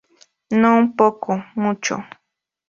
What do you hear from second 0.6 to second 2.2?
un poco, mucho.